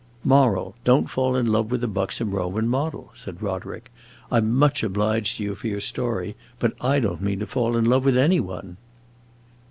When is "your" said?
5.67-5.79